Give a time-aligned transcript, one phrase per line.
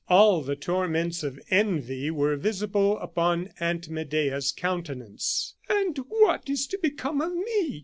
[0.09, 5.53] All the torments of envy were visible upon Aunt Medea's countenance.
[5.69, 7.79] "'And what is to become of me?"